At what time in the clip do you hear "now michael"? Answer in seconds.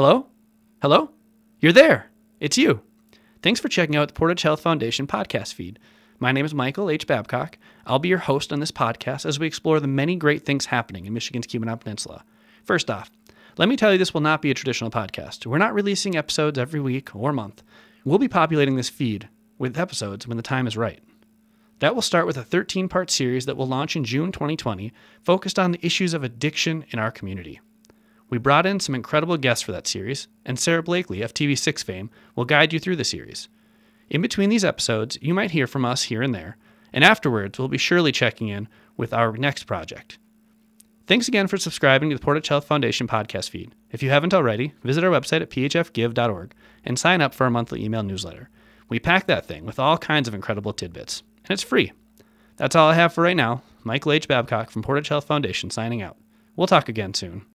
53.36-54.12